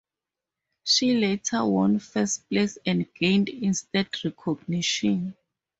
She 0.83 1.13
later 1.15 1.63
won 1.63 1.99
first 1.99 2.49
place 2.49 2.79
and 2.87 3.05
gained 3.13 3.49
instant 3.49 4.23
recognition. 4.25 5.35